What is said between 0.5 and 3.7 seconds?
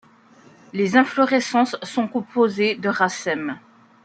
Les inflorescences sont composées de racèmes.